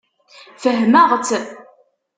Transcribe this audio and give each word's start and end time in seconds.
Fehmeɣ-tt. 0.61 1.29